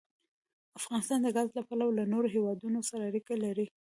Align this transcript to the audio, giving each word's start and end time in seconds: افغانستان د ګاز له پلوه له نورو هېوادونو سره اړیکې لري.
افغانستان 0.79 1.19
د 1.21 1.27
ګاز 1.35 1.47
له 1.57 1.61
پلوه 1.67 1.93
له 1.99 2.03
نورو 2.13 2.27
هېوادونو 2.35 2.79
سره 2.89 3.01
اړیکې 3.09 3.35
لري. 3.45 3.65